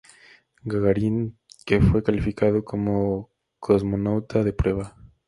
[0.65, 4.97] Gagarin, que fue calificado como cosmonauta de prueba.